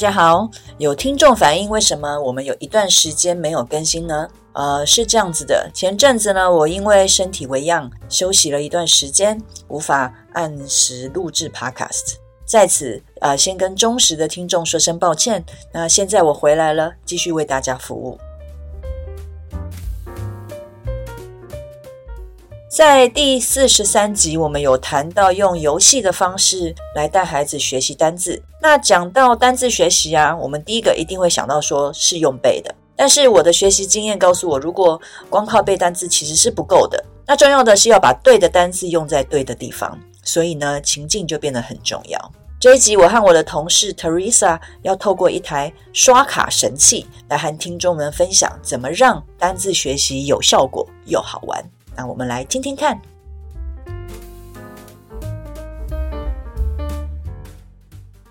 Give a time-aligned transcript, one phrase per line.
[0.00, 4.26] 大家好，有听众反映，为什么我们有一段时间没有更新呢？
[4.54, 12.14] 呃，是这样子的，前阵子呢，我因为身体为恙，休息了一段时间，无法按时录制 Podcast，
[12.46, 15.44] 在此呃，先跟忠实的听众说声抱歉。
[15.70, 18.18] 那现在我回来了，继续为大家服务。
[22.80, 28.42] 在第四十三集，我们有谈到用游戏的方式来带孩子学习单字。
[28.58, 32.74] 那讲到单字学习啊，我们第一个一定会想到说是用背的。
[32.96, 37.04] 但是我的学习经验告诉我，如果光靠背单字其实是不够的。
[37.26, 39.98] 那重要的是要把对的单字用在对的地方。
[40.24, 42.32] 所以呢，情境就变得很重要。
[42.58, 51.62] 这一集我和我的同事 Teresa 要透过一台刷卡神器来和听众们分享，怎么让单字学习有效果又好玩。
[51.96, 53.00] 那我们来听听看。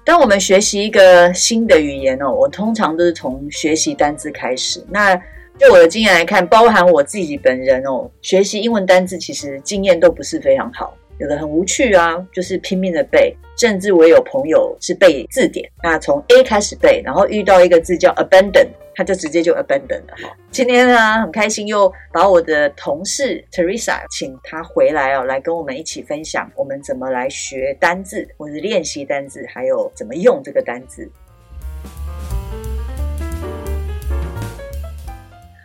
[0.06, 4.84] 当我们学习一个新的语言哦，我通常都是从学习单字开始。
[4.90, 5.16] 那
[5.60, 10.96] 就我的经验来看，包含我自己本人哦，学习英文单字其实经验都不是非常好。
[11.20, 18.68] 有的很无趣啊，就是拼命的背，甚至我有朋友是背字典，那从 A 开始背，然后遇到一个字叫 abandon，
[19.00, 20.36] 他就直接就 abandon 了哈。
[20.52, 31.10] 今天呢，很开心又把我的同事 Teresa 请他回来哦，来跟我们一起分享我们怎么来学单字，或是练习单字，还有怎么用这个单字。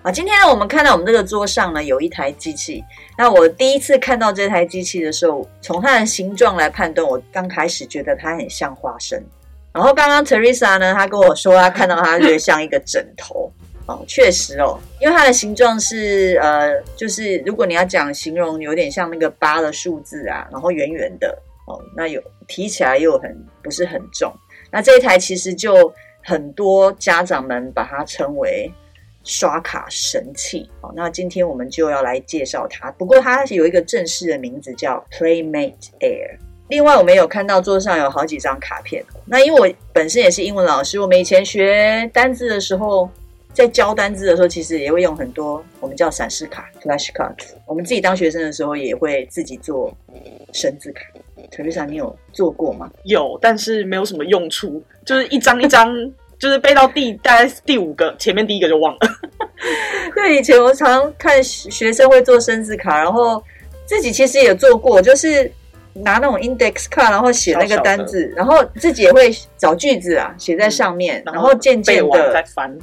[0.04, 2.84] 啊，今天呢，我们看到我们这个桌上呢，有一台机器。
[3.18, 9.20] 那我第一次看到这台机器的时候，从它的形状来判断，我刚开始觉得它很像花生。
[9.74, 13.52] 然后刚刚 Teresa 呢，她跟我说，她看到它觉得像一个枕头。
[13.86, 21.36] 哦，确实哦，因为它的形状是呃，就是如果你要讲形容，有点像那个八的数字啊，然后圆圆的
[21.66, 24.32] 哦，那有提起来又很不是很重。
[24.70, 25.92] 那这一台其实就
[26.22, 28.72] 很多家长们把它称为。
[29.26, 32.90] 刷卡神器，好，那今天我们就要来介绍它。
[32.90, 36.36] 不过它有一个正式的名字叫 Playmate Air。
[36.68, 39.04] 另外，我们有看到桌上有好几张卡片。
[39.26, 43.08] 那因为我本身也是英文老师，我们以前学单字的时候，
[43.52, 47.52] 在教单字的时候，其实也会用很多我们叫闪示卡 （Flash Cards）。
[47.66, 49.94] 我们自己当学生的时候，也会自己做
[50.52, 51.02] 生字卡。
[51.50, 52.90] Teresa，你有做过吗？
[53.04, 55.94] 有，但是没有什么用处，就是一张一张。
[56.36, 58.98] 就是背到第大概第五个，前面第一个就忘了。
[60.14, 63.42] 对，以前我常看学生会做生字卡，然后
[63.86, 65.50] 自己其实也做过，就是
[65.94, 72.76] 拿那种 index 卡，然后写那个单字，小小然后自己也会找句子啊，写在上面，嗯、然后渐渐的再翻。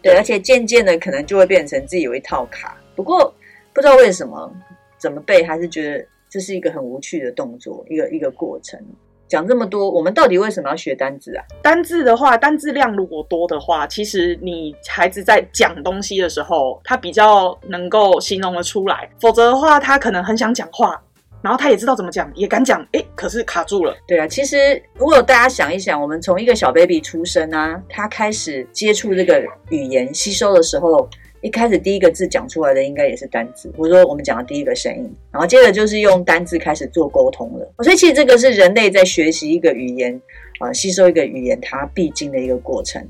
[0.00, 2.76] 对，而且渐渐的可能就会变成自己有一套卡。
[2.94, 3.34] 不过
[3.72, 4.52] 不知道为什么
[4.98, 8.80] 怎么背，还是觉得这是一个很无趣的动作，一个一个过程。
[9.26, 11.44] 讲这么多，我们到底为什么要学单字啊？
[11.60, 19.06] 单字的话，单字量如果多的话，其实你孩子在讲东西的时候，他比较能够形容的出来。
[19.20, 20.98] 否则的话，他可能很想讲话，
[21.42, 23.96] 然后他也知道怎么讲，也敢讲，诶，可是卡住了。
[24.06, 31.08] 对啊，其实如果大家想一想，我们从一个小 baby 出生啊，他开始接触这个语言吸收的时候。
[31.40, 37.74] 一开始第一个字讲出来的应该也是单字，或者说我们讲的第一个声音，然后接着就是用单字开始做沟通了。
[37.84, 40.20] 所以其实这个是人类在学习一个语言
[40.58, 43.00] 啊，吸收一个语言它必经的一个过程。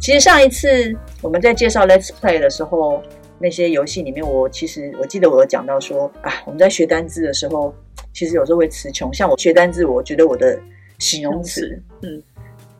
[0.00, 0.92] 其实上一次
[1.22, 3.00] 我们在介绍 Let's Play 的时候，
[3.40, 7.74] 那些游戏里面，我其实我记得我有讲到说啊，我们在学单字的时候，
[8.12, 9.12] 其实有时候会词穷。
[9.12, 10.60] 像我学单字，我觉得我的
[10.98, 12.22] 形容词，嗯。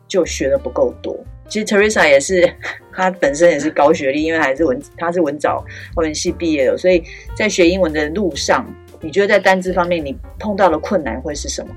[0.07, 1.17] 就学的不够多。
[1.47, 2.53] 其实 Teresa 也是，
[2.91, 5.63] 她本身也是高学历，因为还是文，她是文藻
[5.95, 7.01] 外文系毕业的，所以
[7.33, 8.65] 在学英文的路上，
[8.99, 11.73] 你觉得在单字方面你碰到的困难会是什么？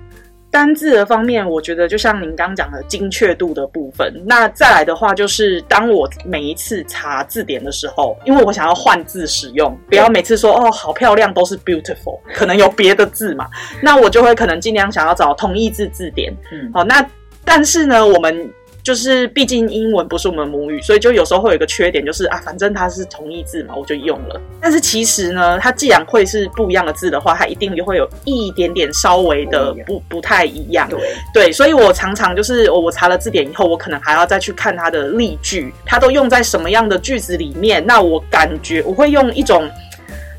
[0.54, 4.14] 单字的方面，我觉得就像您刚讲的精确度的部分。
[4.24, 13.48] 那再来的话，就是当我每一次查字典的时候，因为我想要换字使用，不要每次说哦好漂亮都是 beautiful，可能有别的字嘛，
[13.82, 16.32] 那我就会可能尽量想要找同义字字典。
[16.52, 17.04] 嗯，好，那。
[17.46, 18.50] 但是呢，我们
[18.84, 24.38] 就是毕竟英文不是我们母语，所以就有时候会有一个缺点，就是啊，反正它是同义字嘛，我就用了。
[24.60, 30.86] 但是其实呢，它既然会是不一样的字的话，它一定就会有一点点稍微的不不太一样。
[30.88, 31.00] 对
[31.32, 37.82] 对，所以我常常就是我查了字典以后，我可能还要再去看它的例句，它都用在什么样的句子里面。
[37.86, 39.66] 那我感觉我会用一种。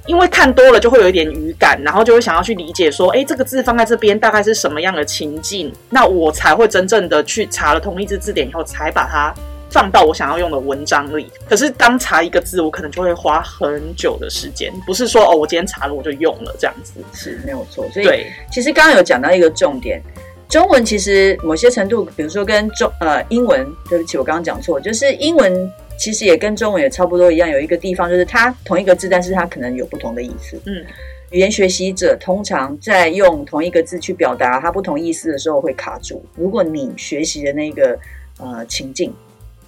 [0.08, 9.34] 因为看多了就会有一点语感，然后就会想要去理解说，哎，这个字放在这边大概是什么样的情境，那我才会真正的去查了同义字字典以后，才把它
[9.72, 11.32] 放到我想要用的文章里。
[11.50, 17.84] 可是当查一个字，我可能就会花很久的时间，不是说哦，我今天查了我就用了这样子，是没有错。
[17.92, 20.00] 所以对其实刚刚有讲到一个重点，
[20.48, 25.72] 中文其实某些程度，比如说跟中呃英文，对不起，我刚刚讲错，就是英文。
[25.98, 30.60] 其实也跟中文也差不多一样，有一个地方就是它同一个字，但是它可能有不同的意思。
[30.66, 30.86] 嗯，
[31.32, 36.24] 语言学习者通常在用同一个字去表达它不同意思的时候会卡住。
[36.36, 37.98] 如果你学习的那个
[38.38, 39.14] 呃情境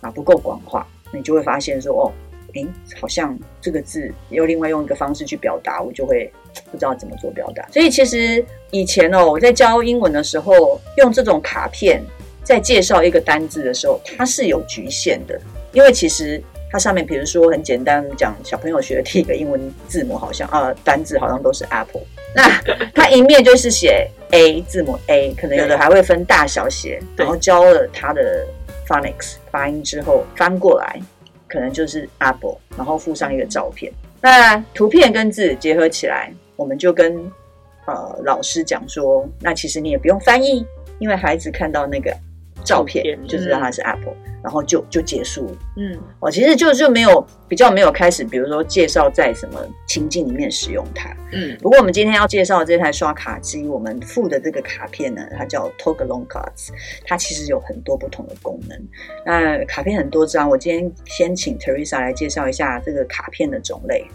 [0.01, 2.11] 啊不够广化，你就会发现说哦，
[2.53, 2.67] 诶，
[2.99, 6.31] 好像这个字又另外用一个方式去表达，我就会
[6.71, 7.67] 不知道怎么做表达。
[7.71, 12.03] 所以其实以前哦，我在教英文的时候，用这种卡片
[12.43, 15.39] 在介绍一个单字的时候，它是有局限的。
[15.77, 16.41] 因为其实
[16.71, 22.01] 它上面，比如说很简单讲，小朋友学的第一个英文字母好像啊，单字好像都是 apple。
[22.35, 22.49] 那
[22.95, 28.43] 它一面就是写 a 字母 a，可能有的还会分大小写，然后教了它的
[28.87, 30.99] phonics 发音之后翻过来，
[31.47, 33.93] 可能就是 apple，然后附上一个照片。
[34.19, 37.15] 那图片跟字结合起来，我们就跟
[37.85, 40.65] 呃老师讲说，那其实你也不用翻译，
[40.97, 42.11] 因为孩子看到那个。
[42.67, 45.57] 照片就知道它是 Apple，嗯，然后就就结束了。
[45.77, 51.15] 嗯，我其实就就没有比较没有开始，比如说介绍在什么情境里面使用它。
[51.31, 56.69] 嗯，不过我们今天要介绍的这台刷卡机，我们附的这个卡片呢，它叫 Togalong Cards，
[57.05, 58.77] 它其实有很多不同的功能。
[59.25, 64.05] 那卡片很多张，我今天先请 Teresa 来介绍一下这个卡片的种类。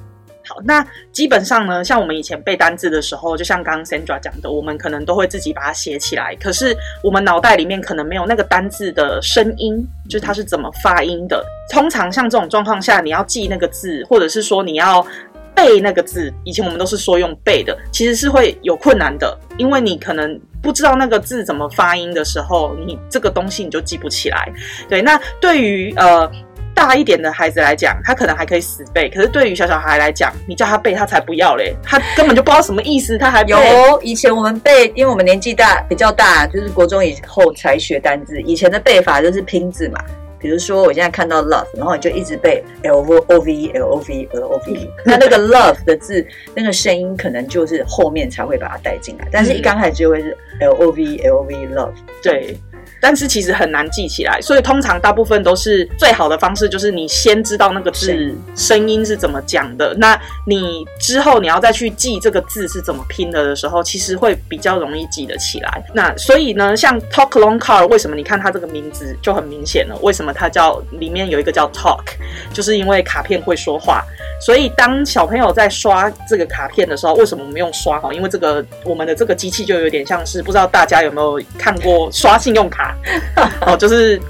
[0.65, 6.35] 那基本上呢，像我们以前背单字的时候，就像刚刚 Sandra 讲的，我们可能都会自己把它写起来。
[6.37, 11.45] 可是我们脑袋里面可能没有那个单字的声音，就是它是怎么发音的。
[11.71, 15.07] 通常像这种状况下，你要记那个字，或者是说你要
[15.55, 24.53] 背那个字，以前我们都是说用背的，其实是会有困难的，因为你可能不知道那个字怎么发音的时候，你这个东西你就记不起来。
[24.89, 26.31] 对，那对于呃。
[26.75, 33.51] 大一点的孩子来讲，他可能还可以死背，可是对于小小孩来讲，你叫他背，他才不要嘞，他根本就不知道什么意思，他还背。
[33.51, 38.41] 有以前我们背，因为我们年纪大，比较大，就是国中以后才学单字。
[38.43, 40.01] 以前的背法就是拼字嘛，
[40.39, 50.37] 比如说我现在看到 love，然后你就一直背 l o v e l o v e l o v e，那那个 love 的字，那个声音可能就是后面才会把它带进来，但是一刚开始就会是
[50.61, 51.93] l o v e l o v e love，
[52.23, 52.57] 对。
[53.01, 65.85] 但是其实很难记起来，所以通常大部分都是最好的方式，就是你先知道那个字声音是怎么讲的，那你之后你要再去记这个字是怎么拼的的时候，其实会比较容易记得起来。
[65.93, 69.97] 那所以呢，像 Talk Long Card，为什么你看它这个名字就很明显了？
[70.03, 72.05] 为什么它叫里面有一个叫 Talk，
[72.53, 74.05] 就是因为卡片会说话。
[74.45, 78.01] 所以当小朋友在刷这个卡片的时候，为什么我们用刷？
[78.01, 82.97] 哈，因为这个我们的这个机器就有点像是，不知道大家有没有看过刷信用卡？
[83.65, 84.21] 哦，就是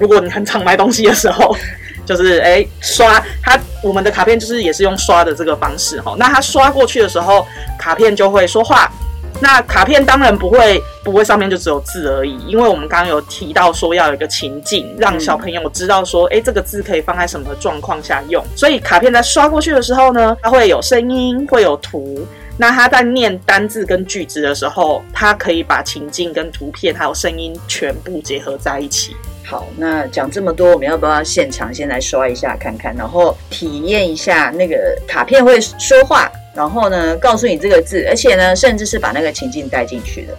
[0.00, 1.56] 如果你很常买东西的时候，
[2.04, 6.16] 就是哎、刷它，我们的卡片就是也是用刷的这个方式哈。
[6.18, 7.46] 那它刷过去的时候，
[7.78, 8.90] 卡片就会说话。
[9.40, 18.44] 那卡片当然不会不会上面就只有字而已，因为我们刚刚有提到说要有一个情境，让小朋友知道说，哎、欸，这个字可以放在什么状况下用。
[18.54, 22.26] 所以卡片在刷过去的时候呢，它会有声音，会有图。
[22.58, 29.14] 那他在念单字跟句子的时候，他可以把情境跟图片还有声音全部结合在一起。
[29.44, 40.34] 好，那讲这么多，我们要不要现场先来刷一下看看，然后体验一下那个卡片会说话，然后呢告诉你这个字，而且呢甚至是把那个情境带进去的。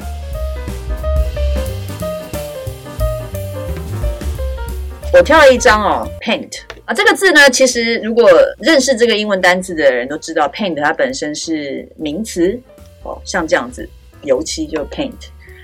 [5.14, 6.60] 我挑了一张哦，paint。
[6.86, 12.58] 啊，这个字呢，其实如果认识这个英文单字的人都知道，paint 它本身是名词
[13.04, 13.88] 哦，像这样子，
[14.22, 15.12] 油漆就 paint，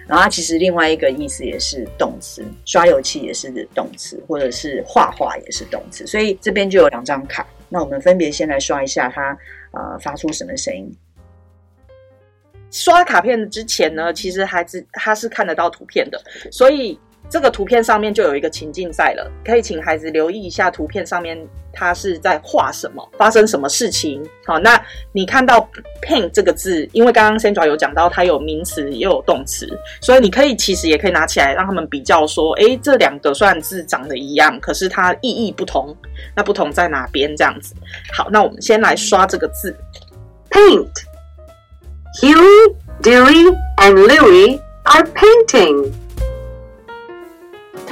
[0.05, 9.37] 然后它其实另外一个意思也是动词，刷油漆也是动词，或者是画画也是动词，所以这边就有两张卡，那我们分别先来刷一下它，
[9.73, 10.91] 呃，发出什么声音？
[12.71, 16.19] 刷卡片之前呢，其实孩子他是看得到图片的，
[16.51, 16.99] 所以。
[17.33, 21.35] 这个图片上面就有一个情境在了，可以请孩子留意一下图片上面
[21.73, 24.23] 他是在画什么，发生什么事情。
[24.45, 24.79] 好，那
[25.13, 25.67] 你看到
[26.03, 29.67] paint 这个字，因为刚刚 Sandra 有讲到它有名词也有动词，
[29.99, 35.91] 所以你可以其实也可以拿起来让他们比较说，诶，这两个虽然字长得一样，可是它意义不同，
[36.35, 37.35] 那不同在哪边？
[37.35, 37.73] 这样子。
[38.13, 39.75] 好，那我们先来刷这个字
[40.51, 40.87] ，paint。
[42.21, 45.91] Huey, Dewey, and Louie are painting.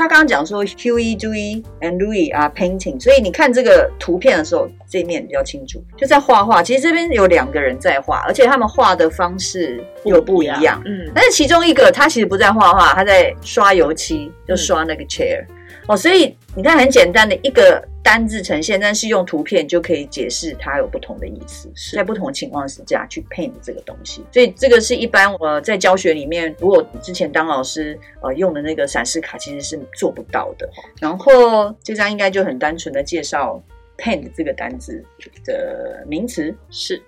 [0.02, 6.64] 他刚刚讲说，Huey, Dewey, and Louis are painting，所以你看这个图片的时候，这一面比较清楚，就在画画。
[6.64, 10.82] 其实这边有两个人在画，而且他们画的方式有不一样。
[10.88, 15.46] 嗯，但是其中一个他其实不在画画，他在刷油漆，就刷那个 chair。
[15.48, 15.56] 嗯、
[15.92, 17.86] 哦，所以你看很简单的一个。
[18.04, 24.26] 单字呈现，但是用图片就可以解释它有不同的意思，是在不同情况之下去 paint 这个东西。
[24.34, 30.68] 所以这个是一般我在教学里面，如果之前当老师呃用的那个闪失卡其实是做不到的。
[31.00, 33.62] 然后这张应该就很单纯的介绍
[34.00, 35.06] paint 这个单字
[35.46, 37.00] 的名词是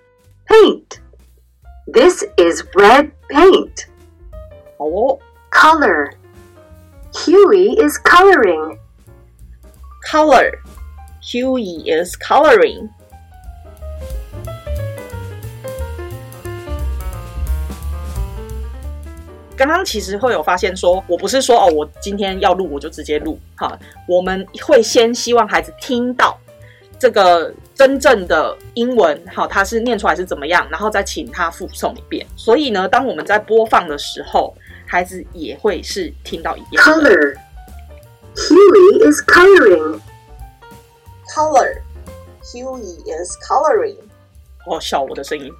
[0.46, 0.84] paint。
[1.92, 3.86] This is red paint。
[4.76, 5.18] 哦
[5.50, 6.12] ，color。
[7.14, 8.76] Huey is coloring。
[10.10, 10.50] color。
[11.22, 12.88] Huey is coloring。
[19.56, 23.78] 刚刚其实会有发现说，我不是说哦，我今天要录我就直接录哈，
[24.08, 26.36] 我们会先希望孩子听到
[26.98, 32.26] 这个真正的英文，好，他是念出来是怎么样，然后再请他复诵一遍。
[32.34, 34.52] 所以呢，当我们在播放的时候，
[34.86, 36.84] 孩子也会是听到一样。
[36.84, 37.36] Color。
[38.36, 40.00] Huey is coloring。
[41.32, 41.82] Color,
[42.42, 43.96] Huey is coloring。
[44.66, 45.52] 哦，笑我的声音，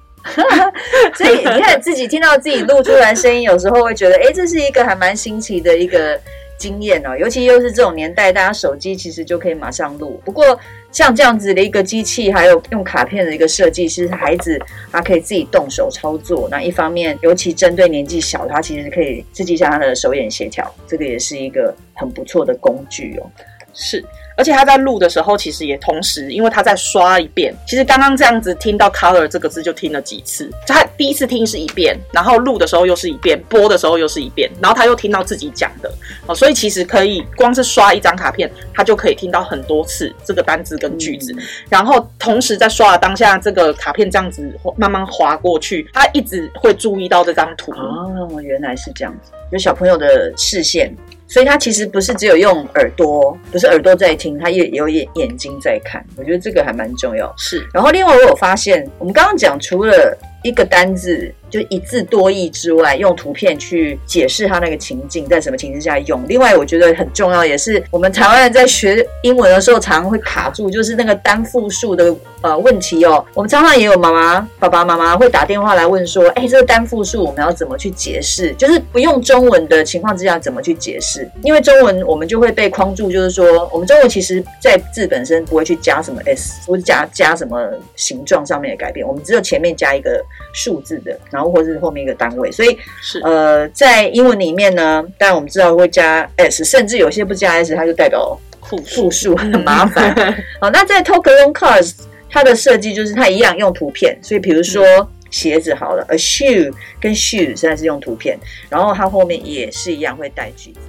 [1.15, 6.19] 所以你看自己听到自己录出来声音，有时候会觉得，哎，这是一个还蛮新奇的一个
[6.57, 7.15] 经验哦。
[7.17, 10.21] 尤其又是这种年代，大家手机其实就可以马上录。
[10.25, 10.59] 不过
[10.95, 14.57] 像这样子的一个机器，还有用卡片的一个设计，其实孩子
[14.93, 16.47] 他可以自己动手操作。
[16.49, 23.29] 那一方面，尤其针对年纪小，他其实可以刺激一下他的手眼协调，这个也是一个很不错的工具哦。
[23.75, 24.03] 是。
[24.37, 27.55] 而且他在录的时候，其实也同时，因为他在刷一遍。
[27.65, 30.51] 其实刚刚这样子听到 color 这个字就听了几次。
[30.67, 35.89] 他第一次听是一遍，然后录的时候又是一遍，播的时候又是一遍，然后他又听到自己讲的。
[36.27, 41.31] 哦，所以其实可以光是刷一张卡片，他就可以听到很多次这个单字跟句子。
[41.31, 41.39] 嗯、
[41.69, 47.71] 然后同时在刷的当下，这个卡片这样子慢慢滑过去，他一直会注意到这张图。
[47.71, 50.93] 哦，原来是这样子，有小朋友的视线。
[51.27, 56.05] 所以他其实不是只有用耳朵，不是耳朵在听，他也有眼眼睛在看。
[56.15, 57.33] 我觉得这个还蛮重要。
[57.37, 57.67] 是。
[57.73, 60.17] 然后另外我有发现，我们刚刚讲除了
[60.47, 61.33] 一个单字。
[61.47, 66.21] 就一字多义之外，用图片去解释它那个情境，在什么情境下用。
[66.27, 73.23] 另外，我觉得很重要，也是我们台湾人在学英文的时候，常常会卡住，就是那个单复数的呃问题哦。
[73.33, 78.51] 我们常常也有妈妈、爸爸妈妈会打电话来问说：“哎，这个单复数我们要怎么去解释？
[78.55, 81.29] 就是不用中文的情况之下，怎么去解释？
[81.41, 90.21] 因为中文我们就会被框住，就是说我们中文其实在字本身不会去加什么 s，或者加加什么形状上面的改变，我们只有前面加一个
[90.53, 91.45] 数字的，然后。
[91.55, 100.13] 或者是后面一个单位，所以是呃，在英文里面呢，当然我们知道会加 s，甚至有些不加 s，它就代表复复数，很麻烦。
[100.59, 101.93] 好，那在 Talk Along Cars，
[102.29, 104.83] 它的设计就是它一样用图片，所以比如说
[105.31, 108.37] 鞋子好了，a shoe 跟 shoe 现在是用图片，
[108.67, 110.79] 然后它后面也是一样会带句子。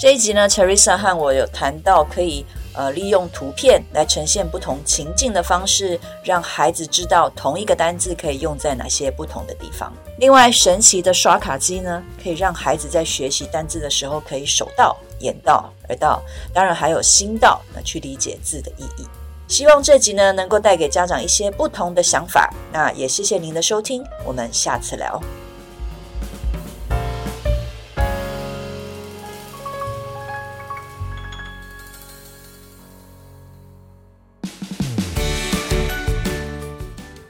[0.00, 2.46] 这一集呢，Teresa 和我有谈到可以。
[2.76, 9.92] 呃，利用图片来呈现不同情境的方式，让孩子知道同一个单字可以用在哪些不同的地方。
[10.18, 19.06] 另外，神奇的刷卡机呢，可以让孩子在学习单字的时候可以手到、眼到、耳到，当然还有心到，那去理解字的意义。
[19.48, 22.52] 希望这集呢能够带给家长一些不同的想法。
[22.72, 25.18] 那也谢谢您的收听，我们下次聊。